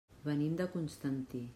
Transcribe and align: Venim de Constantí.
Venim 0.29 0.55
de 0.61 0.67
Constantí. 0.77 1.47